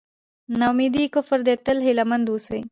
نا 0.59 0.65
اميدي 0.73 1.05
کفر 1.15 1.39
دی 1.47 1.55
تل 1.65 1.77
هیله 1.85 2.03
مند 2.09 2.27
اوسئ. 2.31 2.59